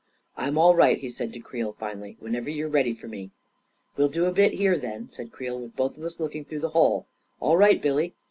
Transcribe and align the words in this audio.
"I'm 0.35 0.57
all 0.57 0.75
right," 0.75 0.97
he 0.97 1.11
said 1.11 1.31
to 1.33 1.39
Creel, 1.39 1.73
finally," 1.73 2.17
when 2.19 2.33
ever 2.33 2.49
you're 2.49 2.67
ready 2.67 2.95
for 2.95 3.07
me."" 3.07 3.29
We'll 3.97 4.09
do 4.09 4.25
a 4.25 4.31
bit 4.31 4.53
here, 4.55 4.75
then," 4.79 5.09
said 5.09 5.31
Creel," 5.31 5.59
with 5.59 5.75
both 5.75 5.95
of 5.95 6.03
us 6.03 6.19
looking 6.19 6.43
through 6.43 6.61
the 6.61 6.69
hole. 6.69 7.05
All 7.39 7.55
right, 7.55 7.79
Billy 7.79 8.15